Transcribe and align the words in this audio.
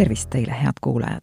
tervist 0.00 0.30
teile, 0.30 0.52
head 0.52 0.72
kuulajad! 0.80 1.22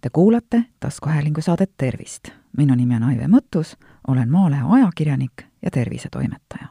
Te 0.00 0.10
kuulate 0.12 0.64
taskuhäälingu 0.80 1.40
saadet 1.40 1.70
Tervist. 1.76 2.28
minu 2.56 2.74
nimi 2.74 2.96
on 2.96 3.02
Aive 3.02 3.26
Mõttus, 3.26 3.76
olen 4.08 4.30
Maalehe 4.30 4.62
ajakirjanik 4.70 5.32
ja 5.62 5.70
tervisetoimetaja. 5.70 6.68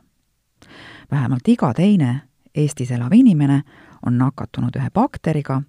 vähemalt 1.12 1.48
iga 1.48 1.74
teine 1.74 2.22
Eestis 2.56 2.92
elav 2.92 3.14
inimene 3.14 3.62
on 4.06 4.18
nakatunud 4.18 4.76
ühe 4.78 4.90
bakteriga, 4.94 5.62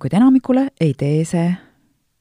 kuid 0.00 0.12
enamikule 0.12 0.68
ei 0.80 0.94
tee 0.94 1.24
see 1.24 1.56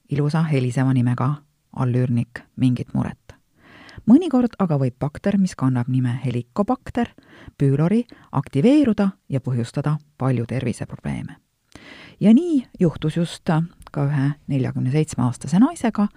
ilusa 0.09 0.43
heliseva 0.43 0.93
nimega 0.93 1.33
allüürnik 1.75 2.39
mingit 2.55 2.93
muret. 2.93 3.35
mõnikord 4.09 4.55
aga 4.59 4.77
võib 4.77 4.95
bakter, 4.99 5.37
mis 5.37 5.55
kannab 5.55 5.87
nime 5.87 6.19
helikobakter, 6.25 7.09
püülori, 7.57 8.05
aktiveeruda 8.31 9.09
ja 9.29 9.39
põhjustada 9.39 9.97
palju 10.17 10.45
terviseprobleeme 10.45 11.44
ja 12.19 12.33
nii 12.33 12.65
juhtus 12.79 13.17
just 13.17 13.49
ka 13.91 14.05
ühe 14.05 14.31
neljakümne 14.47 14.91
seitsme 14.91 15.23
aastase 15.23 15.59
naisega, 15.59 16.07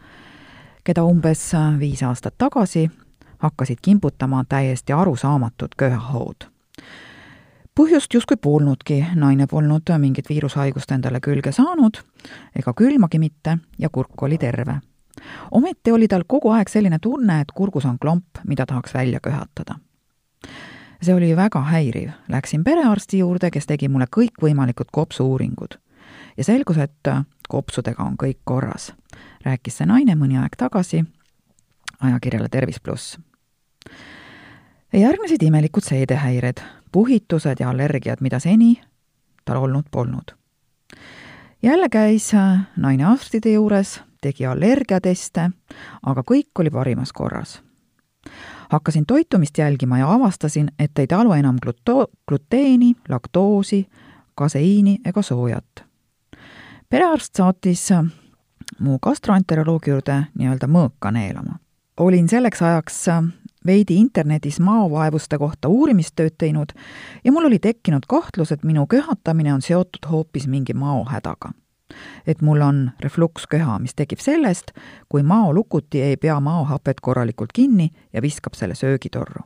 keda 0.84 1.04
umbes 1.04 1.52
viis 1.78 2.02
aastat 2.02 2.34
tagasi 2.38 2.88
hakkasid 3.38 3.78
kimbutama 3.82 4.44
täiesti 4.48 4.92
arusaamatud 4.92 5.76
köhahood. 5.76 6.48
põhjust 7.74 8.14
justkui 8.14 8.36
polnudki, 8.36 9.06
naine 9.14 9.46
polnud 9.46 9.90
mingit 9.98 10.28
viirushaigust 10.28 10.90
endale 10.90 11.20
külge 11.20 11.52
saanud 11.52 12.02
ega 12.56 12.72
külmagi 12.74 13.18
mitte 13.18 13.58
ja 13.78 13.88
kurk 13.88 14.22
oli 14.22 14.38
terve. 14.38 14.80
ometi 15.50 15.92
oli 15.92 16.08
tal 16.08 16.24
kogu 16.26 16.50
aeg 16.50 16.68
selline 16.68 16.98
tunne, 16.98 17.40
et 17.40 17.52
kurgus 17.54 17.84
on 17.84 17.98
klomp, 17.98 18.42
mida 18.44 18.66
tahaks 18.66 18.94
välja 18.94 19.20
köhatada 19.20 19.78
see 21.02 21.14
oli 21.14 21.36
väga 21.36 21.60
häiriv. 21.60 22.10
Läksin 22.28 22.64
perearsti 22.64 23.18
juurde, 23.18 23.50
kes 23.50 23.66
tegi 23.66 23.88
mulle 23.88 24.06
kõikvõimalikud 24.16 24.90
kopsu-uuringud 24.92 25.78
ja 26.36 26.44
selgus, 26.44 26.78
et 26.78 27.12
kopsudega 27.48 28.02
on 28.02 28.16
kõik 28.16 28.40
korras, 28.44 28.92
rääkis 29.44 29.80
see 29.80 29.86
naine 29.86 30.14
mõni 30.14 30.38
aeg 30.38 30.56
tagasi 30.56 31.04
ajakirjale 32.00 32.48
Tervis 32.48 32.80
pluss. 32.80 33.18
järgnesid 34.92 35.42
imelikud 35.42 35.84
seedehäired, 35.84 36.62
puhitused 36.92 37.60
ja 37.60 37.70
allergiad, 37.70 38.20
mida 38.20 38.38
seni 38.38 38.80
tal 39.44 39.62
olnud 39.62 39.84
polnud. 39.90 40.32
jälle 41.62 41.88
käis 41.88 42.32
naine 42.76 43.04
arstide 43.04 43.52
juures, 43.52 44.00
tegi 44.20 44.46
allergiateste, 44.46 45.50
aga 46.02 46.22
kõik 46.22 46.50
oli 46.58 46.70
parimas 46.70 47.12
korras. 47.12 47.62
Hakkasin 48.68 49.06
toitumist 49.06 49.58
jälgima 49.58 49.98
ja 49.98 50.12
avastasin, 50.12 50.70
et 50.78 50.98
ei 50.98 51.06
talu 51.06 51.32
enam 51.32 51.56
gluto-, 51.66 52.10
gluteeni, 52.28 52.94
laktoosi, 53.08 53.86
kaseiini 54.34 54.98
ega 55.04 55.22
soojat 55.22 55.88
perearst 56.90 57.36
saatis 57.36 57.88
mu 58.80 58.98
gastroenteroloogi 59.02 59.90
juurde 59.90 60.22
nii-öelda 60.38 60.68
mõõka 60.70 61.12
neelama. 61.12 61.58
olin 61.96 62.28
selleks 62.28 62.62
ajaks 62.62 63.04
veidi 63.66 63.96
internetis 64.00 64.60
maovaevuste 64.60 65.38
kohta 65.38 65.68
uurimistööd 65.68 66.36
teinud 66.38 66.72
ja 67.24 67.32
mul 67.32 67.44
oli 67.44 67.58
tekkinud 67.58 68.06
kahtlus, 68.08 68.52
et 68.52 68.64
minu 68.64 68.86
köhatamine 68.86 69.54
on 69.54 69.62
seotud 69.62 70.10
hoopis 70.10 70.46
mingi 70.46 70.74
maohädaga. 70.74 71.52
Et 72.26 72.40
mul 72.42 72.60
on 72.60 72.90
refluksköha, 73.00 73.78
mis 73.78 73.94
tekib 73.94 74.20
sellest, 74.20 74.72
kui 75.08 75.22
maolukuti 75.22 76.02
ei 76.02 76.16
pea 76.16 76.40
maohapet 76.40 77.00
korralikult 77.00 77.52
kinni 77.52 77.90
ja 78.12 78.22
viskab 78.22 78.54
selle 78.54 78.74
söögitorru, 78.74 79.44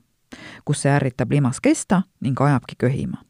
kus 0.64 0.82
see 0.82 0.92
ärritab 0.92 1.30
limas 1.30 1.60
kesta 1.60 2.02
ning 2.20 2.40
ajabki 2.40 2.78
köhima 2.78 3.22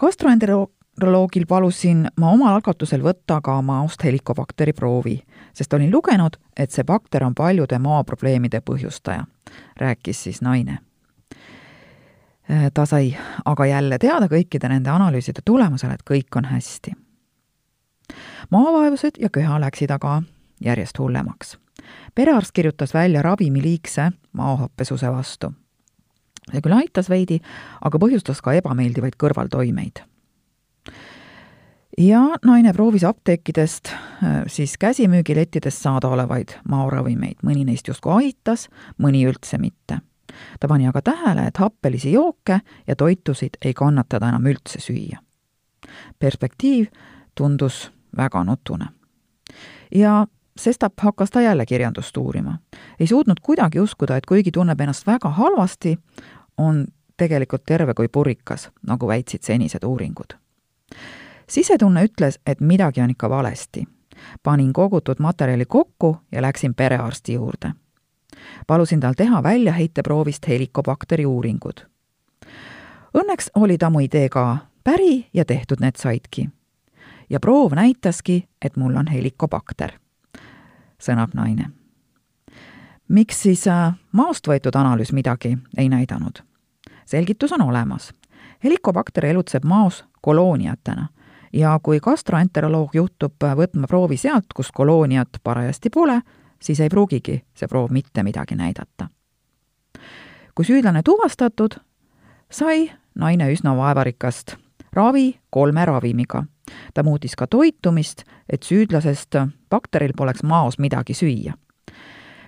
gastroenteroloog 0.00 0.80
neuroloogil 1.00 1.46
palusin 1.48 2.08
ma 2.16 2.30
omal 2.30 2.54
algatusel 2.54 3.02
võtta 3.02 3.40
ka 3.44 3.56
maost 3.62 4.04
helikobakteri 4.04 4.72
proovi, 4.72 5.16
sest 5.56 5.72
olin 5.72 5.90
lugenud, 5.90 6.36
et 6.56 6.70
see 6.70 6.84
bakter 6.84 7.24
on 7.24 7.34
paljude 7.34 7.78
maoprobleemide 7.78 8.60
põhjustaja, 8.60 9.24
rääkis 9.80 10.22
siis 10.22 10.42
naine. 10.42 10.78
ta 12.74 12.86
sai 12.86 13.16
aga 13.44 13.66
jälle 13.66 13.98
teada 13.98 14.26
kõikide 14.26 14.68
nende 14.68 14.90
analüüside 14.90 15.40
tulemusel, 15.44 15.90
et 15.90 16.02
kõik 16.02 16.36
on 16.36 16.44
hästi. 16.44 16.92
Maavaevused 18.50 19.20
ja 19.20 19.28
köha 19.28 19.60
läksid 19.60 19.90
aga 19.90 20.22
järjest 20.64 20.98
hullemaks. 20.98 21.58
perearst 22.14 22.52
kirjutas 22.52 22.94
välja 22.94 23.22
ravimi 23.22 23.62
liigse 23.62 24.12
maohappesuse 24.32 25.12
vastu. 25.12 25.52
see 26.52 26.60
küll 26.60 26.76
aitas 26.76 27.10
veidi, 27.10 27.40
aga 27.80 27.98
põhjustas 27.98 28.42
ka 28.42 28.52
ebameeldivaid 28.52 29.16
kõrvaltoimeid 29.16 30.04
ja 31.98 32.20
naine 32.44 32.72
proovis 32.72 33.04
apteekidest 33.04 33.88
äh, 33.88 34.42
siis 34.46 34.78
käsimüügilettidest 34.78 35.82
saadaolevaid 35.82 36.48
maoravimeid, 36.68 37.42
mõni 37.44 37.64
neist 37.64 37.88
justkui 37.88 38.12
aitas, 38.24 38.68
mõni 38.98 39.26
üldse 39.28 39.58
mitte. 39.58 40.00
ta 40.60 40.68
pani 40.68 40.86
aga 40.88 41.02
tähele, 41.02 41.46
et 41.46 41.56
happelisi 41.56 42.12
jooke 42.12 42.60
ja 42.86 42.96
toitusid 42.96 43.58
ei 43.64 43.74
kannatada 43.74 44.28
enam 44.28 44.46
üldse 44.46 44.80
süüa. 44.80 45.18
perspektiiv 46.18 46.86
tundus 47.34 47.90
väga 48.16 48.44
nutune. 48.44 48.86
ja 49.94 50.26
sestap 50.56 50.92
hakkas 51.00 51.30
ta 51.30 51.40
jälle 51.40 51.66
kirjandust 51.66 52.16
uurima. 52.16 52.58
ei 53.00 53.06
suutnud 53.06 53.40
kuidagi 53.42 53.80
uskuda, 53.80 54.16
et 54.16 54.26
kuigi 54.26 54.50
tunneb 54.50 54.80
ennast 54.80 55.06
väga 55.06 55.28
halvasti, 55.28 55.98
on 56.58 56.86
tegelikult 57.16 57.62
terve 57.66 57.94
kui 57.94 58.08
purikas, 58.08 58.70
nagu 58.86 59.08
väitsid 59.08 59.42
senised 59.42 59.84
uuringud 59.84 60.38
sisetunne 61.50 62.04
ütles, 62.04 62.38
et 62.46 62.60
midagi 62.60 63.00
on 63.00 63.10
ikka 63.10 63.30
valesti. 63.30 63.88
panin 64.42 64.72
kogutud 64.72 65.16
materjali 65.18 65.64
kokku 65.64 66.16
ja 66.32 66.42
läksin 66.42 66.74
perearsti 66.74 67.32
juurde. 67.32 67.72
palusin 68.66 69.00
tal 69.00 69.14
teha 69.16 69.42
väljaheiteproovist 69.42 70.48
helikobakteri 70.48 71.26
uuringud. 71.26 71.80
Õnneks 73.14 73.50
oli 73.54 73.78
ta 73.78 73.90
mu 73.90 74.00
ideega 74.00 74.56
päri 74.84 75.26
ja 75.34 75.44
tehtud 75.44 75.80
need 75.80 75.96
saidki. 75.96 76.48
Ja 77.30 77.40
proov 77.40 77.72
näitaski, 77.74 78.48
et 78.64 78.76
mul 78.76 78.96
on 78.96 79.06
helikobakter, 79.06 79.92
sõnab 81.02 81.34
naine. 81.34 81.70
miks 83.08 83.42
siis 83.42 83.66
äh, 83.68 83.94
maost 84.12 84.48
võetud 84.48 84.76
analüüs 84.76 85.12
midagi 85.12 85.58
ei 85.76 85.88
näidanud? 85.88 86.42
selgitus 87.04 87.52
on 87.52 87.62
olemas 87.62 88.12
helikobakter 88.64 89.26
elutseb 89.26 89.64
maos 89.64 90.04
kolooniatena 90.20 91.08
ja 91.52 91.78
kui 91.82 92.00
gastroenteroloog 92.00 92.94
juhtub 92.94 93.34
võtma 93.56 93.86
proovi 93.86 94.16
sealt, 94.16 94.52
kus 94.54 94.72
kolooniat 94.72 95.40
parajasti 95.42 95.90
pole, 95.90 96.20
siis 96.62 96.80
ei 96.80 96.88
pruugigi 96.88 97.40
see 97.54 97.68
proov 97.68 97.90
mitte 97.90 98.22
midagi 98.22 98.56
näidata. 98.56 99.08
kui 100.54 100.64
süüdlane 100.64 101.02
tuvastatud, 101.02 101.74
sai 102.50 102.90
naine 103.14 103.52
üsna 103.52 103.76
vaevarikast 103.76 104.56
ravi 104.92 105.40
kolme 105.50 105.84
ravimiga. 105.84 106.44
Ta 106.94 107.02
muutis 107.02 107.36
ka 107.36 107.46
toitumist, 107.46 108.24
et 108.48 108.62
süüdlasest 108.62 109.36
bakteril 109.70 110.12
poleks 110.16 110.42
maos 110.42 110.78
midagi 110.78 111.14
süüa. 111.14 111.54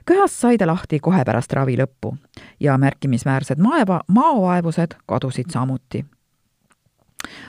köhast 0.05 0.35
sai 0.35 0.59
ta 0.59 0.67
lahti 0.67 0.99
kohe 0.99 1.25
pärast 1.25 1.53
ravi 1.53 1.77
lõppu 1.77 2.17
ja 2.61 2.79
märkimisväärsed 2.79 3.59
maeva, 3.59 4.01
maovaevused 4.09 4.95
kadusid 5.07 5.51
samuti 5.51 6.05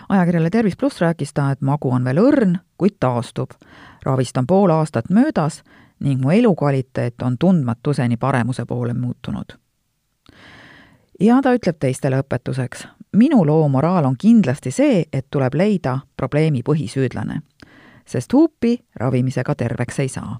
ajakirjale 0.09 0.49
Tervis 0.49 0.77
pluss 0.77 1.01
rääkis 1.01 1.33
ta, 1.33 1.51
et 1.51 1.61
magu 1.61 1.91
on 1.91 2.03
veel 2.03 2.17
õrn, 2.17 2.57
kuid 2.77 2.97
taastub. 2.99 3.51
ravist 4.03 4.37
on 4.37 4.47
pool 4.47 4.69
aastat 4.69 5.09
möödas 5.09 5.63
ning 5.99 6.21
mu 6.21 6.29
elukvaliteet 6.29 7.21
on 7.21 7.37
tundmatuseni 7.37 8.17
paremuse 8.17 8.65
poole 8.65 8.93
muutunud. 8.93 9.57
ja 11.19 11.41
ta 11.41 11.53
ütleb 11.53 11.77
teistele 11.79 12.19
õpetuseks, 12.21 12.87
minu 13.13 13.45
loo 13.45 13.67
moraal 13.69 14.05
on 14.05 14.15
kindlasti 14.17 14.71
see, 14.71 15.03
et 15.13 15.27
tuleb 15.31 15.53
leida 15.53 15.99
probleemi 16.17 16.63
põhisüüdlane, 16.65 17.41
sest 18.05 18.33
huupi 18.33 18.77
ravimisega 18.95 19.55
terveks 19.55 19.99
ei 19.99 20.09
saa 20.09 20.39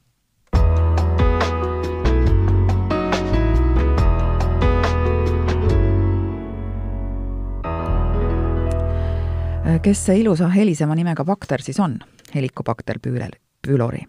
kes 9.84 10.06
see 10.06 10.20
ilusa 10.22 10.48
helisema 10.48 10.96
nimega 10.96 11.25
bakter 11.25 11.62
siis 11.62 11.80
on? 11.80 12.00
helikobakter 12.36 13.00
püülel, 13.00 13.31
pülori. 13.68 14.04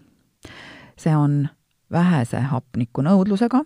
see 0.96 1.16
on 1.16 1.49
vähese 1.93 2.40
hapnikunõudlusega 2.40 3.64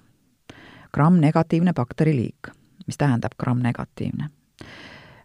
gramm-negatiivne 0.95 1.73
bakteriliik, 1.73 2.49
mis 2.87 2.97
tähendab 2.97 3.37
gramm-negatiivne. 3.39 4.31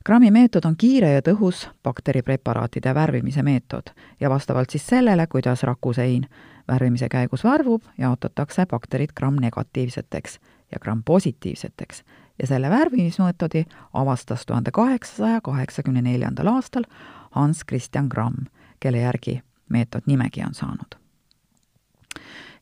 Grammi 0.05 0.31
meetod 0.31 0.65
on 0.65 0.75
kiire 0.77 1.13
ja 1.13 1.21
tõhus 1.21 1.67
bakteripreparaatide 1.83 2.93
värvimise 2.95 3.43
meetod 3.43 3.93
ja 4.19 4.29
vastavalt 4.29 4.69
siis 4.69 4.87
sellele, 4.87 5.27
kuidas 5.27 5.63
rakusein 5.63 6.27
värvimise 6.67 7.09
käigus 7.09 7.43
värvub, 7.43 7.83
jaotatakse 7.97 8.65
bakterid 8.65 9.13
gramm-negatiivseteks 9.19 10.39
ja 10.71 10.79
gramm-positiivseteks 10.79 12.03
ja 12.39 12.47
selle 12.47 12.69
värvimismeetodi 12.69 13.65
avastas 13.93 14.45
tuhande 14.45 14.71
kaheksasaja 14.71 15.41
kaheksakümne 15.41 16.01
neljandal 16.01 16.47
aastal 16.47 16.83
Hans 17.31 17.63
Christian 17.69 18.07
Gramm, 18.07 18.45
kelle 18.79 18.97
järgi 18.97 19.41
meetod 19.69 20.01
nimegi 20.05 20.43
on 20.43 20.53
saanud. 20.53 20.99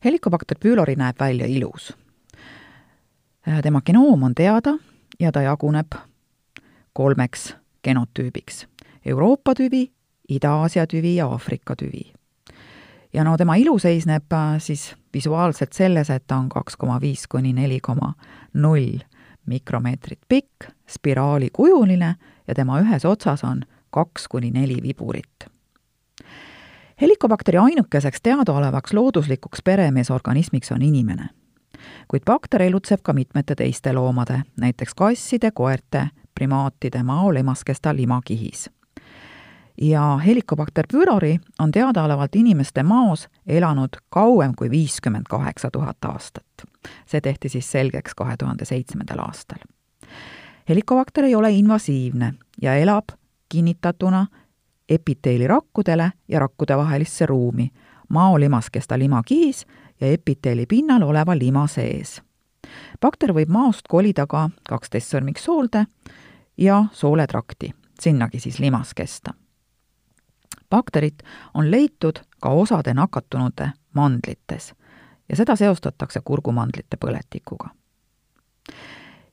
Helicobacter 0.04 0.58
pylori 0.60 0.96
näeb 0.96 1.20
välja 1.20 1.46
ilus. 1.46 1.96
tema 3.62 3.80
genoom 3.80 4.22
on 4.22 4.34
teada 4.34 4.78
ja 5.20 5.32
ta 5.32 5.42
jaguneb 5.42 5.92
kolmeks 6.92 7.56
genotüübiks. 7.82 8.66
Euroopa 9.06 9.54
tüvi, 9.54 9.90
Ida-Aasia 10.28 10.86
tüvi 10.86 11.16
ja 11.16 11.26
Aafrika 11.26 11.76
tüvi. 11.76 12.12
ja 13.12 13.24
no 13.24 13.36
tema 13.36 13.54
ilu 13.56 13.78
seisneb 13.78 14.32
äh, 14.32 14.58
siis 14.58 14.94
visuaalselt 15.14 15.72
selles, 15.72 16.10
et 16.10 16.24
ta 16.26 16.36
on 16.36 16.48
kaks 16.48 16.76
koma 16.76 17.00
viis 17.00 17.26
kuni 17.28 17.52
neli 17.52 17.80
koma 17.80 18.14
null 18.54 18.98
mikromeetrit 19.46 20.20
pikk, 20.28 20.70
spiraalikujuline 20.88 22.14
ja 22.48 22.54
tema 22.54 22.80
ühes 22.80 23.04
otsas 23.04 23.44
on 23.44 23.62
kaks 23.90 24.28
kuni 24.28 24.50
neli 24.50 24.78
viburit. 24.82 25.48
helikobakteri 27.00 27.58
ainukeseks 27.58 28.22
teadaolevaks 28.22 28.92
looduslikuks 28.92 29.62
peremeesorganismiks 29.62 30.72
on 30.72 30.82
inimene. 30.82 31.28
kuid 32.08 32.22
bakter 32.26 32.62
elutseb 32.62 33.00
ka 33.02 33.12
mitmete 33.12 33.54
teiste 33.54 33.92
loomade, 33.92 34.42
näiteks 34.56 34.94
kasside, 34.94 35.50
koerte, 35.50 36.08
primaatide 36.34 37.02
maolimaskesta 37.02 37.96
limakihis 37.96 38.70
ja 39.80 40.20
Helicobacter 40.26 40.86
pylori 40.92 41.38
on 41.58 41.72
teadaolevalt 41.72 42.34
inimeste 42.34 42.82
maos 42.82 43.28
elanud 43.46 43.88
kauem 44.08 44.52
kui 44.58 44.70
viiskümmend 44.70 45.24
kaheksa 45.28 45.70
tuhat 45.70 46.04
aastat. 46.04 46.44
see 47.06 47.20
tehti 47.20 47.48
siis 47.48 47.72
selgeks 47.72 48.14
kahe 48.14 48.36
tuhande 48.36 48.64
seitsmendal 48.64 49.18
aastal. 49.18 49.58
Helicobacter 50.68 51.24
ei 51.24 51.34
ole 51.34 51.50
invasiivne 51.50 52.34
ja 52.62 52.74
elab 52.74 53.04
kinnitatuna 53.48 54.26
epiteelirakkudele 54.88 56.12
ja 56.28 56.38
rakkude 56.38 56.76
vahelisse 56.76 57.26
ruumi, 57.26 57.70
maolimaskesta 58.08 58.98
limakihis 58.98 59.66
ja 60.00 60.06
epiteeli 60.06 60.66
pinnal 60.66 61.02
oleva 61.02 61.38
lima 61.38 61.66
sees. 61.66 62.22
bakter 63.00 63.32
võib 63.32 63.48
maost 63.48 63.88
kolida 63.88 64.26
ka 64.26 64.50
kaksteistsõrmiksoolde 64.68 65.86
ja 66.58 66.84
sooletrakti, 66.92 67.74
sinnagi 68.00 68.40
siis 68.40 68.58
limaskesta 68.58 69.34
bakterit 70.72 71.22
on 71.54 71.70
leitud 71.70 72.16
ka 72.40 72.48
osade 72.48 72.94
nakatunute 72.94 73.70
mandlites 73.94 74.72
ja 75.28 75.36
seda 75.36 75.56
seostatakse 75.56 76.20
kurgumandlite 76.24 76.96
põletikuga. 77.04 77.68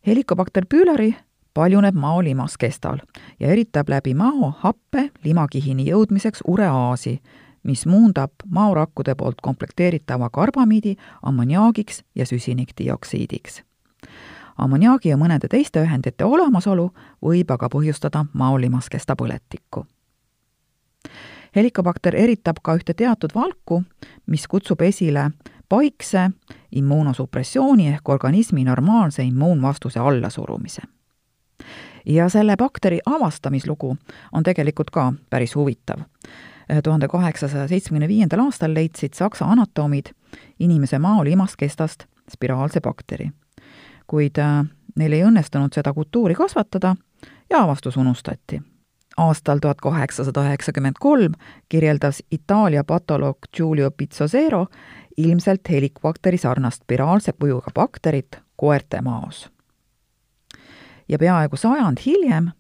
Helicobacter 0.08 0.66
pylori 0.70 1.14
paljuneb 1.54 1.96
mao 1.96 2.24
limaskestal 2.24 3.00
ja 3.40 3.52
eritab 3.56 3.90
läbi 3.90 4.14
mao 4.14 4.52
happe 4.64 5.10
limakihini 5.24 5.88
jõudmiseks 5.92 6.44
ureaasi, 6.48 7.20
mis 7.64 7.86
muundab 7.86 8.44
maorakkude 8.46 9.16
poolt 9.16 9.42
komplekteeritava 9.42 10.30
karbamiidi 10.30 10.96
ammoniaagiks 11.22 12.04
ja 12.16 12.26
süsinikdioksiidiks. 12.26 13.64
Ammoniaagi 14.60 15.10
ja 15.10 15.18
mõnede 15.18 15.48
teiste 15.48 15.84
ühendite 15.84 16.26
olemasolu 16.26 16.90
võib 17.26 17.52
aga 17.52 17.70
põhjustada 17.70 18.26
maolimaskesta 18.34 19.16
põletikku 19.16 19.86
helikobakter 21.56 22.16
eritab 22.16 22.62
ka 22.64 22.76
ühte 22.78 22.94
teatud 22.94 23.34
valku, 23.36 23.84
mis 24.28 24.48
kutsub 24.48 24.82
esile 24.82 25.30
paikse 25.70 26.30
immuunosupressiooni 26.72 27.90
ehk 27.94 28.10
organismi 28.10 28.64
normaalse 28.64 29.24
immuunvastuse 29.24 30.00
allasurumise. 30.00 30.82
ja 32.06 32.30
selle 32.30 32.56
bakteri 32.58 33.00
avastamislugu 33.06 33.98
on 34.32 34.44
tegelikult 34.44 34.90
ka 34.90 35.14
päris 35.30 35.56
huvitav. 35.56 36.00
tuhande 36.84 37.08
kaheksasaja 37.08 37.68
seitsmekümne 37.68 38.08
viiendal 38.08 38.40
aastal 38.40 38.74
leidsid 38.74 39.14
saksa 39.14 39.46
anatoomid 39.46 40.06
inimese 40.60 41.00
maolimaskestast 41.00 42.04
spiraalse 42.30 42.82
bakteri. 42.82 43.32
Kuid 44.10 44.42
äh, 44.42 44.66
neil 44.98 45.14
ei 45.14 45.24
õnnestunud 45.28 45.76
seda 45.76 45.94
kultuuri 45.94 46.36
kasvatada 46.36 46.96
ja 47.50 47.64
avastus 47.64 47.98
unustati 47.98 48.62
aastal 49.20 49.60
tuhat 49.60 49.82
kaheksasada 49.82 50.44
üheksakümmend 50.48 51.00
kolm 51.00 51.34
kirjeldas 51.70 52.24
Itaalia 52.32 52.84
patoloog 52.84 53.38
Giulio 53.58 53.92
Pizzosero 53.92 54.66
ilmselt 55.18 55.70
helikobakteri 55.70 56.38
sarnast 56.38 56.84
spiraalse 56.84 57.34
kujuga 57.34 57.72
bakterit 57.76 58.40
koerte 58.56 59.02
maos. 59.02 59.50
ja 61.10 61.18
peaaegu 61.18 61.58
sajand 61.58 61.98
hiljem, 62.06 62.52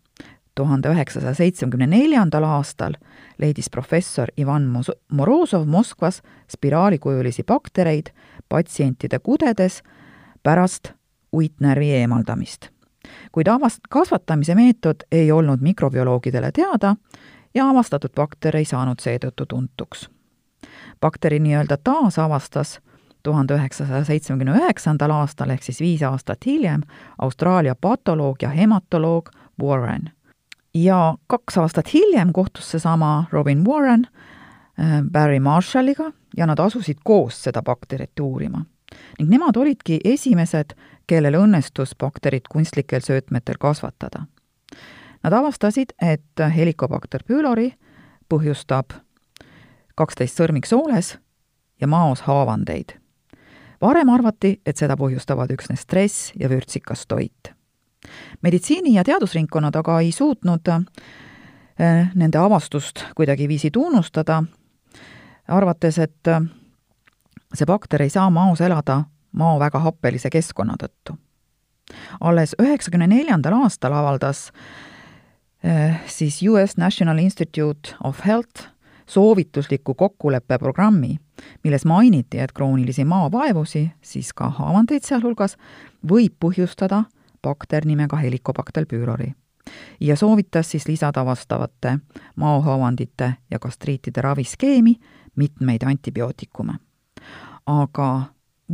tuhande 0.56 0.90
üheksasaja 0.90 1.34
seitsmekümne 1.34 1.88
neljandal 1.88 2.44
aastal 2.44 2.94
leidis 3.38 3.69
professor 3.69 4.28
Ivan 4.38 4.68
Morozov 5.12 5.66
Moskvas 5.66 6.22
spiraalikujulisi 6.48 7.44
baktereid 7.44 8.10
patsientide 8.50 9.19
kudedes 9.19 9.84
pärast 10.44 10.94
uitnärvi 11.36 11.92
eemaldamist 11.92 12.70
kuid 13.31 13.48
avast-, 13.48 13.86
kasvatamise 13.90 14.56
meetod 14.56 14.96
ei 15.12 15.31
olnud 15.31 15.62
mikrobioloogidele 15.62 16.52
teada 16.52 16.96
ja 17.54 17.70
avastatud 17.70 18.14
bakter 18.16 18.56
ei 18.56 18.66
saanud 18.66 19.00
seetõttu 19.00 19.46
tuntuks. 19.46 20.10
bakteri 21.02 21.40
nii-öelda 21.40 21.78
taasavastas 21.84 22.80
tuhande 23.24 23.56
üheksasaja 23.56 24.04
seitsmekümne 24.04 24.58
üheksandal 24.58 25.12
aastal 25.12 25.50
ehk 25.50 25.64
siis 25.64 25.80
viis 25.80 26.04
aastat 26.04 26.46
hiljem 26.46 26.81
Austraalia 27.18 27.76
patoloog 27.76 28.42
ja 28.42 28.50
hematoloog 28.50 29.30
Warren. 29.62 30.12
ja 30.74 31.16
kaks 31.28 31.58
aastat 31.58 31.94
hiljem 31.94 32.34
kohtus 32.34 32.72
seesama 32.72 33.26
Robin 33.31 33.66
Warren 33.66 34.08
äh, 34.08 35.02
Barry 35.12 35.40
Marshalliga 35.40 36.12
ja 36.38 36.46
nad 36.46 36.60
asusid 36.60 36.98
koos 37.04 37.44
seda 37.44 37.62
bakterit 37.62 38.20
uurima. 38.20 38.66
ning 39.20 39.30
nemad 39.30 39.56
olidki 39.56 40.00
esimesed, 40.04 40.74
kellel 41.09 41.39
õnnestus 41.39 41.95
bakterit 41.97 42.47
kunstlikel 42.51 43.01
söötmetel 43.01 43.57
kasvatada. 43.59 44.25
Nad 45.23 45.33
avastasid, 45.33 45.95
et 46.01 46.44
Helicobacter 46.56 47.25
pylori 47.27 47.71
põhjustab 48.29 48.94
kaksteist 49.97 50.39
sõrmiksooles 50.39 51.17
ja 51.81 51.88
maos 51.88 52.21
haavandeid. 52.21 52.95
varem 53.81 54.09
arvati, 54.09 54.61
et 54.65 54.77
seda 54.77 54.95
põhjustavad 55.00 55.51
üksnes 55.51 55.81
stress 55.81 56.31
ja 56.39 56.49
vürtsikas 56.49 57.07
toit. 57.07 57.54
meditsiini- 58.42 58.94
ja 58.94 59.04
teadusringkonnad 59.04 59.75
aga 59.75 59.99
ei 59.99 60.11
suutnud 60.11 60.68
eh, 60.68 62.09
nende 62.16 62.37
avastust 62.37 63.06
kuidagiviisi 63.16 63.71
tunnustada, 63.71 64.44
arvates, 65.47 65.97
et 65.97 66.28
see 67.54 67.66
bakter 67.66 68.01
ei 68.01 68.09
saa 68.09 68.30
maos 68.30 68.61
elada 68.61 69.04
maa 69.31 69.59
väga 69.59 69.80
happelise 69.80 70.30
keskkonna 70.30 70.76
tõttu. 70.80 71.18
alles 72.21 72.56
üheksakümne 72.62 73.07
neljandal 73.07 73.54
aastal 73.64 73.94
avaldas 73.94 74.52
eh, 75.64 76.02
siis 76.06 76.42
US 76.44 76.78
National 76.78 77.18
Institute 77.18 77.95
of 78.04 78.26
Health 78.26 78.69
soovitusliku 79.09 79.94
kokkuleppeprogrammi, 79.94 81.18
milles 81.64 81.86
mainiti, 81.86 82.40
et 82.40 82.52
kroonilisi 82.52 83.06
maavaevusi, 83.06 83.92
siis 84.02 84.33
ka 84.33 84.50
haavandeid 84.50 85.04
sealhulgas, 85.04 85.57
võib 86.09 86.36
põhjustada 86.40 87.04
bakter 87.42 87.86
nimega 87.86 88.18
Helicobacter 88.18 88.86
pylori. 88.86 89.33
ja 90.00 90.16
soovitas 90.16 90.71
siis 90.71 90.88
lisada 90.88 91.26
vastavate 91.26 92.00
maohaavandite 92.36 93.33
ja 93.52 93.59
gastriitide 93.59 94.21
raviskeemi 94.21 94.95
mitmeid 95.36 95.81
antibiootikume. 95.86 96.74
aga 97.66 98.24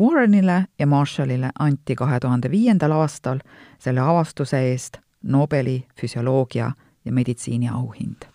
Warrenile 0.02 0.66
ja 0.80 0.88
Marshallile 0.88 1.50
anti 1.60 1.96
kahe 1.96 2.20
tuhande 2.20 2.52
viiendal 2.52 2.92
aastal 2.92 3.40
selle 3.80 4.00
avastuse 4.00 4.60
eest 4.72 4.98
Nobeli 5.24 5.86
füsioloogia 6.02 6.72
ja 7.06 7.12
meditsiini 7.12 7.70
auhind. 7.70 8.26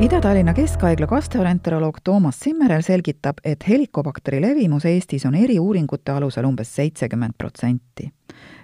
Ida-Tallinna 0.00 0.54
Keskhaigla 0.54 1.06
gastroenteroloog 1.06 1.98
Toomas 2.04 2.40
Simmerel 2.40 2.82
selgitab, 2.82 3.42
et 3.44 3.68
helikobakteri 3.68 4.40
levimus 4.40 4.84
Eestis 4.84 5.26
on 5.26 5.34
eriuuringute 5.34 6.12
alusel 6.12 6.44
umbes 6.44 6.76
seitsekümmend 6.76 7.34
protsenti. 7.38 8.12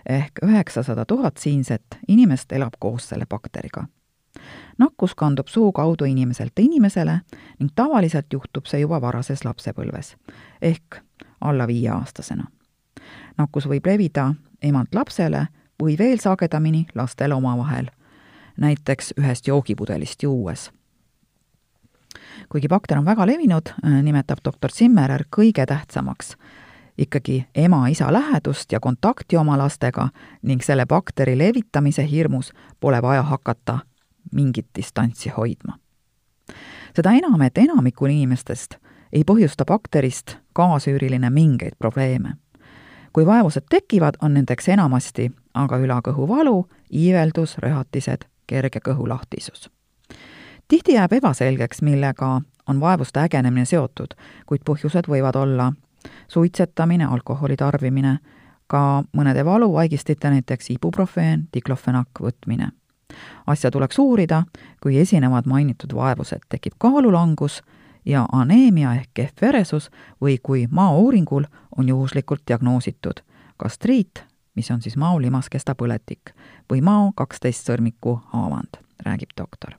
ehk 0.08 0.32
üheksasada 0.42 1.04
tuhat 1.04 1.36
siinset 1.36 1.98
inimest 2.08 2.52
elab 2.52 2.72
koos 2.78 3.08
selle 3.08 3.26
bakteriga 3.26 3.84
nakkus 4.78 5.14
kandub 5.14 5.48
suu 5.48 5.72
kaudu 5.72 6.04
inimeselt 6.04 6.58
inimesele 6.58 7.20
ning 7.58 7.70
tavaliselt 7.74 8.26
juhtub 8.32 8.66
see 8.66 8.80
juba 8.80 9.00
varases 9.00 9.44
lapsepõlves 9.44 10.16
ehk 10.62 11.00
alla 11.40 11.66
viieaastasena. 11.66 12.44
nakkus 13.38 13.68
võib 13.68 13.86
levida 13.86 14.34
emalt 14.62 14.94
lapsele 14.94 15.46
või 15.82 15.98
veel 15.98 16.18
sagedamini 16.18 16.86
lastel 16.94 17.32
omavahel, 17.32 17.86
näiteks 18.56 19.14
ühest 19.20 19.46
joogipudelist 19.46 20.22
juues. 20.22 20.70
kuigi 22.48 22.68
bakter 22.68 22.98
on 22.98 23.04
väga 23.04 23.26
levinud, 23.26 23.72
nimetab 24.02 24.38
doktor 24.44 24.70
Zimmerer 24.70 25.24
kõige 25.36 25.66
tähtsamaks 25.66 26.36
ikkagi 26.98 27.46
ema-isa 27.54 28.12
lähedust 28.12 28.72
ja 28.72 28.80
kontakti 28.80 29.36
oma 29.36 29.58
lastega 29.58 30.08
ning 30.42 30.62
selle 30.62 30.86
bakteri 30.86 31.38
levitamise 31.38 32.10
hirmus 32.10 32.52
pole 32.80 33.02
vaja 33.02 33.22
hakata 33.22 33.78
mingit 34.32 34.66
distantsi 34.74 35.30
hoidma. 35.36 35.78
seda 36.96 37.12
enam, 37.12 37.42
et 37.42 37.58
enamikul 37.58 38.10
inimestest 38.10 38.76
ei 39.12 39.22
põhjusta 39.24 39.64
bakterist 39.64 40.36
kaasüüriline 40.52 41.30
mingeid 41.30 41.76
probleeme. 41.78 42.36
kui 43.12 43.26
vaevused 43.26 43.64
tekivad, 43.70 44.14
on 44.22 44.34
nendeks 44.34 44.68
enamasti 44.68 45.32
aga 45.56 45.78
ülakõhuvalu, 45.80 46.66
iiveldus, 46.92 47.58
röhatised, 47.58 48.28
kerge 48.46 48.80
kõhulahtisus. 48.80 49.70
tihti 50.68 50.92
jääb 50.92 51.12
ebaselgeks, 51.12 51.82
millega 51.82 52.40
on 52.66 52.80
vaevuste 52.80 53.20
ägenemine 53.20 53.64
seotud, 53.64 54.14
kuid 54.46 54.62
põhjused 54.66 55.08
võivad 55.08 55.36
olla 55.36 55.72
suitsetamine, 56.28 57.04
alkoholi 57.04 57.56
tarbimine, 57.56 58.18
ka 58.66 59.04
mõnede 59.12 59.44
valuvaigistite, 59.44 60.30
näiteks 60.30 60.70
ibuprofeen, 60.70 61.48
diklofenak 61.54 62.08
võtmine. 62.20 62.70
Asja 63.46 63.70
tuleks 63.70 63.98
uurida, 63.98 64.42
kui 64.82 64.98
esinevad 64.98 65.46
mainitud 65.46 65.94
vaevused, 65.94 66.46
tekib 66.48 66.72
kaalulangus 66.78 67.62
ja 68.04 68.26
aneemia 68.32 68.94
ehk 68.94 69.10
kehv 69.14 69.42
veresus 69.42 69.90
või 70.22 70.38
kui 70.42 70.66
maouuringul 70.70 71.44
on 71.78 71.88
juhuslikult 71.88 72.42
diagnoositud 72.48 73.22
gastriit, 73.58 74.24
mis 74.54 74.70
on 74.70 74.82
siis 74.82 74.96
mao 74.96 75.18
limaskesta 75.20 75.74
põletik, 75.74 76.32
või 76.70 76.82
mao 76.82 77.12
kaksteist 77.16 77.66
sõrmiku 77.66 78.20
haavand, 78.32 78.80
räägib 79.04 79.34
doktor. 79.38 79.76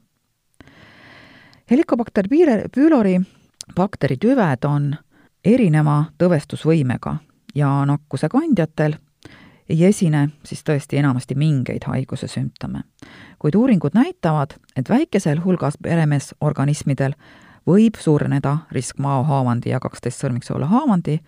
Helicobacter 1.71 2.27
pylori 2.75 3.19
bakteritüved 3.75 4.65
on 4.65 4.95
erineva 5.45 6.05
tõvestusvõimega 6.17 7.17
ja 7.55 7.71
nakkuse 7.85 8.29
kandjatel 8.29 8.95
ei 9.69 9.85
esine 9.85 10.29
siis 10.45 10.63
tõesti 10.63 10.97
enamasti 10.97 11.35
mingeid 11.35 11.83
haiguse 11.87 12.27
sümptome. 12.27 12.83
kuid 13.39 13.55
uuringud 13.55 13.93
näitavad, 13.93 14.55
et 14.75 14.89
väikesel 14.89 15.43
hulgas 15.43 15.77
peremeesorganismidel 15.83 17.13
võib 17.67 17.99
suureneda 17.99 18.57
risk 18.71 18.99
maohaavandi 18.99 19.69
ja 19.69 19.79
kaksteist 19.79 20.23
sõrmiksoole 20.23 20.65
haavandi, 20.65 21.19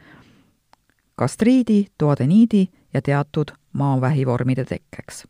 gastriidi, 1.18 1.88
duodeniidi 2.00 2.68
ja 2.94 3.02
teatud 3.02 3.52
maovähivormide 3.74 4.66
tekkeks. 4.66 5.28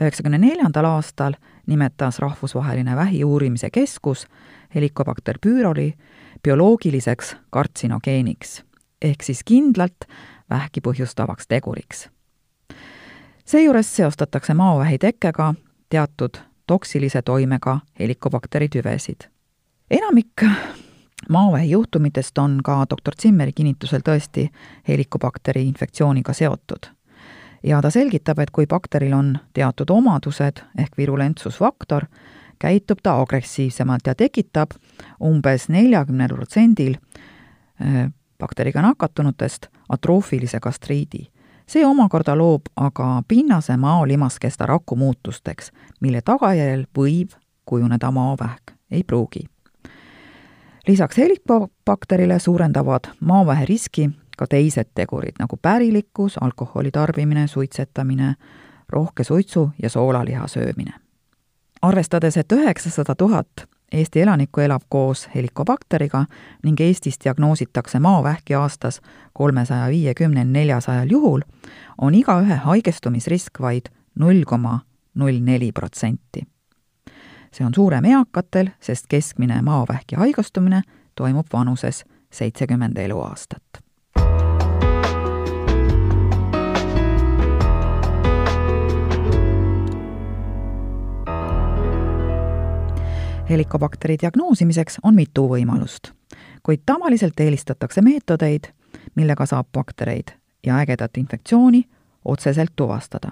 üheksakümne 0.00 0.38
neljandal 0.38 0.84
aastal 0.84 1.34
nimetas 1.66 2.18
Rahvusvaheline 2.18 2.96
Vähiuurimise 2.96 3.70
Keskus 3.70 4.26
Helicobacter 4.74 5.38
pylori 5.40 5.94
bioloogiliseks 6.42 7.36
kartsinogeeniks 7.50 8.62
ehk 9.02 9.22
siis 9.22 9.44
kindlalt 9.44 10.06
vähki 10.50 10.80
põhjustavaks 10.80 11.48
teguriks. 11.48 12.08
Seejuures 13.44 13.96
seostatakse 13.96 14.54
maovähi 14.54 14.98
tekkega 14.98 15.54
teatud 15.88 16.38
toksilise 16.66 17.22
toimega 17.22 17.80
helikobakteri 17.98 18.68
tüvesid. 18.68 19.20
enamik 19.90 20.42
maovähi 21.28 21.70
juhtumitest 21.70 22.38
on 22.38 22.60
ka 22.64 22.86
doktor 22.90 23.14
Zimmeri 23.22 23.52
kinnitusel 23.52 24.00
tõesti 24.00 24.48
helikobakteri 24.88 25.66
infektsiooniga 25.66 26.32
seotud. 26.32 26.86
ja 27.62 27.82
ta 27.82 27.90
selgitab, 27.90 28.38
et 28.38 28.50
kui 28.50 28.66
bakteril 28.66 29.12
on 29.12 29.38
teatud 29.54 29.90
omadused 29.90 30.62
ehk 30.78 30.96
virulentsusfaktor, 30.98 32.06
käitub 32.58 32.98
ta 33.02 33.20
agressiivsemalt 33.20 34.06
ja 34.06 34.14
tekitab 34.14 34.70
umbes 35.20 35.68
neljakümnel 35.68 36.28
protsendil 36.28 36.96
äh, 36.96 38.12
bakteriga 38.38 38.82
nakatunutest 38.82 39.66
atroofilise 39.88 40.60
gastriidi. 40.60 41.31
See 41.72 41.84
omakorda 41.86 42.34
loob 42.36 42.68
aga 42.76 43.22
pinnase 43.28 43.76
mao 43.76 44.06
limaskesta 44.08 44.66
raku 44.66 44.96
muutusteks, 44.96 45.72
mille 46.00 46.20
tagajärjel 46.24 46.84
võib 46.98 47.32
kujuneda 47.64 48.10
maovähk, 48.10 48.74
ei 48.90 49.04
pruugi. 49.04 49.46
lisaks 50.88 51.16
helikobakterile 51.16 52.38
suurendavad 52.38 53.08
maovähi 53.20 53.66
riski 53.66 54.10
ka 54.36 54.46
teised 54.46 54.90
tegurid, 54.94 55.38
nagu 55.38 55.56
pärilikkus, 55.56 56.38
alkoholi 56.40 56.90
tarbimine, 56.90 57.46
suitsetamine, 57.46 58.34
rohke 58.88 59.24
suitsu 59.24 59.70
ja 59.82 59.90
soolaliha 59.90 60.48
söömine 60.48 60.92
arvestades, 61.82 62.36
et 62.36 62.52
üheksasada 62.52 63.14
tuhat 63.14 63.66
Eesti 63.92 64.20
elanikku 64.20 64.60
elab 64.60 64.82
koos 64.88 65.28
helikobakteriga 65.34 66.24
ning 66.62 66.80
Eestis 66.80 67.18
diagnoositakse 67.24 67.98
maovähki 67.98 68.54
aastas 68.54 69.00
kolmesaja 69.32 69.88
viiekümnel, 69.88 70.46
neljasajal 70.46 71.10
juhul, 71.10 71.40
on 71.98 72.14
igaühe 72.14 72.56
haigestumisrisk 72.64 73.60
vaid 73.60 73.92
null 74.18 74.44
koma 74.46 74.80
null 75.14 75.40
neli 75.40 75.72
protsenti. 75.72 76.46
see 77.52 77.66
on 77.66 77.74
suurem 77.74 78.04
eakatel, 78.04 78.70
sest 78.80 79.06
keskmine 79.08 79.62
maovähki 79.62 80.16
haigestumine 80.16 80.82
toimub 81.14 81.46
vanuses 81.52 82.04
seitsekümmend 82.30 82.96
eluaastat 82.96 83.81
helikobakteri 93.48 94.16
diagnoosimiseks 94.20 94.98
on 95.02 95.14
mitu 95.14 95.48
võimalust, 95.48 96.12
kuid 96.62 96.82
tavaliselt 96.86 97.40
eelistatakse 97.40 98.02
meetodeid, 98.02 98.70
millega 99.14 99.46
saab 99.46 99.66
baktereid 99.74 100.34
ja 100.66 100.78
ägedat 100.78 101.16
infektsiooni 101.16 101.84
otseselt 102.24 102.72
tuvastada. 102.76 103.30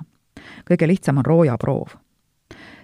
kõige 0.71 0.87
lihtsam 0.87 1.19
on 1.19 1.27
roojaproov. 1.27 1.89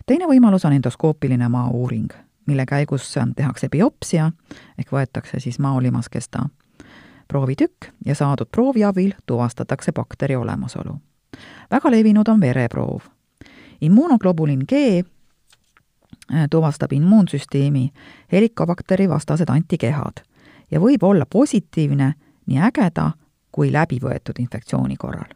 teine 0.06 0.26
võimalus 0.26 0.64
on 0.64 0.72
endoskoopiline 0.72 1.48
maouuring, 1.48 2.12
mille 2.46 2.66
käigus 2.66 3.14
tehakse 3.36 3.68
biopsia 3.68 4.32
ehk 4.78 4.92
võetakse 4.92 5.40
siis 5.40 5.58
maolimaskesta 5.58 6.48
proovitükk 7.28 7.86
ja 8.04 8.14
saadud 8.14 8.46
proovi 8.50 8.84
abil 8.84 9.12
tuvastatakse 9.26 9.92
bakteri 9.92 10.36
olemasolu. 10.36 10.96
väga 11.70 11.90
levinud 11.90 12.28
on 12.28 12.40
vereproov. 12.40 13.00
immuunoglobulin 13.80 14.64
G 14.68 14.72
tuvastab 16.50 16.92
immuunsüsteemi 16.92 17.90
helikobakteri 18.32 19.08
vastased 19.08 19.48
antikehad 19.48 20.22
ja 20.70 20.80
võib 20.80 21.02
olla 21.02 21.26
positiivne 21.26 22.12
nii 22.46 22.58
ägeda 22.58 23.10
kui 23.52 23.72
läbivõetud 23.72 24.38
infektsiooni 24.38 24.96
korral. 24.96 25.30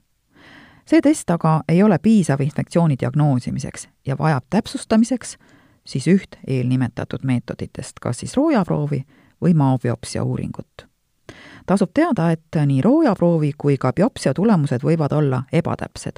see 0.87 1.01
test 1.01 1.31
aga 1.31 1.63
ei 1.69 1.83
ole 1.83 1.99
piisav 1.99 2.41
infektsiooni 2.41 2.97
diagnoosimiseks 3.01 3.89
ja 4.07 4.19
vajab 4.19 4.45
täpsustamiseks 4.51 5.37
siis 5.85 6.07
üht 6.07 6.37
eelnimetatud 6.47 7.25
meetoditest, 7.25 7.99
kas 8.01 8.19
siis 8.19 8.37
roojaproovi 8.37 9.05
või 9.43 9.55
maobiopsia 9.55 10.25
uuringut. 10.25 10.90
Tasub 11.71 11.91
teada, 11.95 12.31
et 12.35 12.57
nii 12.67 12.81
roojaproovi 12.83 13.53
kui 13.59 13.77
ka 13.79 13.93
biopsia 13.95 14.33
tulemused 14.35 14.83
võivad 14.83 15.13
olla 15.15 15.45
ebatäpsed, 15.55 16.17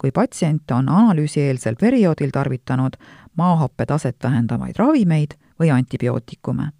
kui 0.00 0.12
patsient 0.16 0.70
on 0.72 0.88
analüüsieelsel 0.88 1.76
perioodil 1.80 2.32
tarvitanud 2.32 2.96
maohappetaset 3.36 4.16
vähendavaid 4.24 4.80
ravimeid 4.80 5.36
või 5.60 5.70
antibiootikume. 5.70 6.70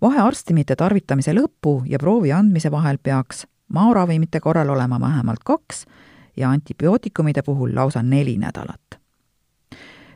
vahearstimite 0.00 0.76
tarvitamise 0.76 1.34
lõpu 1.34 1.82
ja 1.86 1.98
proovi 1.98 2.32
andmise 2.32 2.70
vahel 2.70 2.98
peaks 3.02 3.46
maoravimite 3.68 4.40
korral 4.40 4.68
olema 4.68 5.00
vähemalt 5.00 5.42
kaks 5.44 5.86
ja 6.36 6.50
antibiootikumide 6.50 7.42
puhul 7.42 7.74
lausa 7.74 8.02
neli 8.02 8.38
nädalat. 8.38 9.00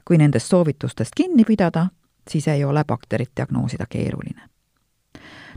kui 0.04 0.18
nendest 0.18 0.47
soovitustest 0.47 1.11
kinni 1.16 1.44
pidada, 1.44 1.87
siis 2.30 2.49
ei 2.49 2.64
ole 2.64 2.85
bakterit 2.85 3.30
diagnoosida 3.37 3.87
keeruline. 3.90 4.51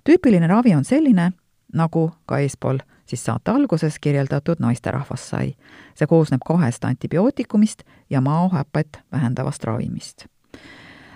Tüüpiline 0.05 0.47
ravi 0.47 0.75
on 0.75 0.85
selline, 0.85 1.31
nagu 1.73 2.11
ka 2.25 2.39
eespool 2.39 2.79
siis 3.05 3.25
saate 3.25 3.51
alguses 3.51 3.99
kirjeldatud 3.99 4.55
naisterahvas 4.59 5.29
sai. 5.29 5.55
see 5.95 6.07
koosneb 6.07 6.41
kahest 6.45 6.85
antibiootikumist 6.85 7.83
ja 8.09 8.21
maohäpet 8.21 8.99
vähendavast 9.11 9.63
ravimist. 9.63 10.25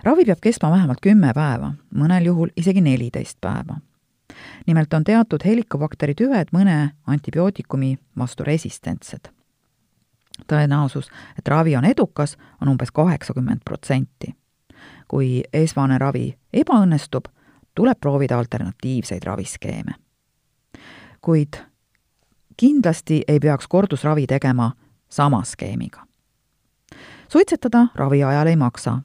ravi 0.04 0.26
peab 0.26 0.38
kestma 0.42 0.72
vähemalt 0.72 1.02
kümme 1.02 1.34
päeva, 1.34 1.74
mõnel 1.96 2.26
juhul 2.26 2.50
isegi 2.58 2.82
neliteist 2.82 3.38
päeva. 3.42 3.78
nimelt 4.68 4.94
on 4.94 5.04
teatud 5.04 5.46
helikobakteri 5.46 6.16
tüved 6.16 6.48
mõne 6.54 6.90
antibiootikumi 7.08 7.98
vastu 8.18 8.44
resistentsed. 8.44 9.30
tõenäosus, 10.48 11.10
et 11.40 11.48
ravi 11.48 11.76
on 11.76 11.86
edukas, 11.86 12.38
on 12.62 12.68
umbes 12.68 12.92
kaheksakümmend 12.92 13.60
protsenti. 13.66 14.36
kui 15.08 15.44
esmane 15.54 15.98
ravi 15.98 16.38
ebaõnnestub, 16.54 17.26
tuleb 17.76 17.98
proovida 18.00 18.38
alternatiivseid 18.38 19.24
raviskeeme 19.24 19.94
kuid 21.22 21.54
kindlasti 22.58 23.22
ei 23.28 23.40
peaks 23.40 23.68
kordusravi 23.68 24.28
tegema 24.28 24.72
sama 25.10 25.44
skeemiga. 25.44 26.06
suitsetada 27.30 27.88
ravi 27.96 28.24
ajal 28.24 28.48
ei 28.48 28.56
maksa. 28.56 29.00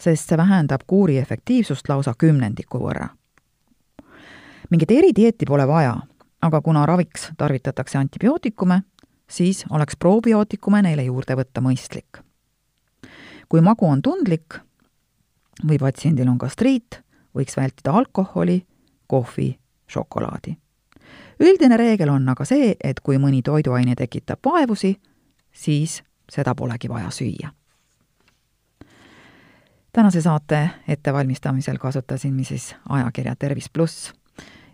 sest 0.00 0.28
see 0.28 0.36
vähendab 0.36 0.80
kuuri 0.86 1.18
efektiivsust 1.18 1.88
lausa 1.88 2.14
kümnendiku 2.18 2.78
võrra. 2.78 3.08
mingit 4.70 4.90
eridieeti 4.90 5.46
pole 5.46 5.66
vaja, 5.68 5.96
aga 6.42 6.60
kuna 6.60 6.86
raviks 6.86 7.30
tarvitatakse 7.36 7.98
antibiootikume, 7.98 8.82
siis 9.30 9.64
oleks 9.70 9.96
probiootikume 9.96 10.82
neile 10.82 11.02
juurde 11.02 11.34
võtta 11.34 11.60
mõistlik. 11.60 12.22
kui 13.48 13.60
magu 13.60 13.86
on 13.86 14.02
tundlik 14.02 14.60
või 15.68 15.78
patsiendil 15.78 16.28
on 16.28 16.36
gastriit, 16.36 17.05
võiks 17.36 17.56
vältida 17.56 17.92
alkoholi, 17.92 18.66
kohvi, 19.06 19.58
šokolaadi. 19.86 20.56
üldine 21.40 21.76
reegel 21.76 22.08
on 22.08 22.28
aga 22.28 22.44
see, 22.44 22.74
et 22.84 23.00
kui 23.00 23.18
mõni 23.18 23.42
toiduaine 23.42 23.94
tekitab 23.94 24.38
vaevusi, 24.44 24.96
siis 25.52 26.02
seda 26.30 26.54
polegi 26.54 26.88
vaja 26.88 27.10
süüa. 27.10 27.50
tänase 29.92 30.20
saate 30.20 30.70
ettevalmistamisel 30.88 31.78
kasutasin 31.78 32.44
siis 32.44 32.76
ajakirja 32.88 33.36
Tervis 33.36 33.70
pluss 33.70 34.12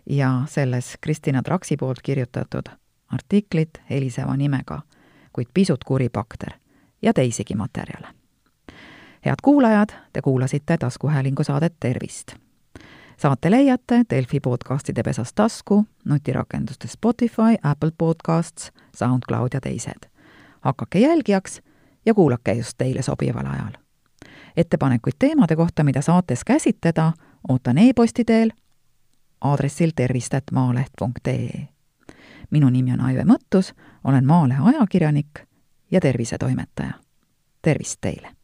ja 0.09 0.41
selles 0.47 0.97
Kristina 1.01 1.41
Traksi 1.41 1.77
poolt 1.77 2.01
kirjutatud 2.03 2.69
artiklit 3.13 3.81
heliseva 3.89 4.35
nimega, 4.37 4.81
kuid 5.33 5.47
pisut 5.53 5.83
kuri 5.83 6.09
bakter 6.09 6.53
ja 7.01 7.13
teisigi 7.13 7.55
materjale. 7.55 8.07
head 9.25 9.35
kuulajad, 9.43 9.89
te 10.13 10.21
kuulasite 10.21 10.77
taskuhäälingu 10.77 11.43
saadet 11.43 11.73
Tervist. 11.79 12.35
Saate 13.17 13.51
leiate 13.51 14.03
Delfi 14.09 14.39
podcastide 14.39 15.03
pesas 15.03 15.33
tasku, 15.33 15.85
nutirakenduste 16.05 16.87
Spotify, 16.87 17.55
Apple 17.63 17.91
Podcasts, 17.97 18.71
SoundCloud 18.95 19.49
ja 19.53 19.61
teised. 19.61 20.09
hakake 20.61 20.99
jälgijaks 20.99 21.61
ja 22.05 22.13
kuulake 22.13 22.53
just 22.53 22.77
teile 22.77 23.01
sobival 23.01 23.45
ajal. 23.45 23.71
ettepanekuid 24.57 25.13
teemade 25.19 25.55
kohta, 25.55 25.83
mida 25.83 26.01
saates 26.01 26.43
käsitleda, 26.43 27.11
ootan 27.49 27.77
e-posti 27.77 28.25
teel 28.25 28.51
aadressil 29.41 29.91
tervist.maaleht.ee. 29.95 31.67
minu 32.51 32.69
nimi 32.69 32.93
on 32.93 33.01
Aive 33.01 33.23
Mõttus, 33.23 33.73
olen 34.03 34.25
Maalehe 34.25 34.59
ajakirjanik 34.63 35.39
ja 35.91 36.01
tervisetoimetaja. 36.01 36.93
tervist 37.61 37.97
teile! 38.01 38.42